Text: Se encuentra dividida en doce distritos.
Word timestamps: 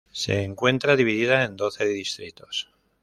Se 0.11 0.41
encuentra 0.41 0.95
dividida 0.95 1.43
en 1.43 1.55
doce 1.55 1.85
distritos. 1.85 2.71